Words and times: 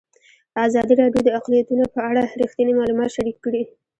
ازادي 0.65 0.93
راډیو 1.01 1.21
د 1.25 1.29
اقلیتونه 1.39 1.85
په 1.95 1.99
اړه 2.09 2.23
رښتیني 2.41 2.73
معلومات 2.79 3.09
شریک 3.15 3.37
کړي. 3.45 3.63